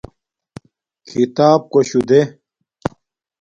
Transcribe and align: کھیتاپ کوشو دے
کھیتاپ 1.07 1.61
کوشو 1.71 1.99
دے 2.09 2.21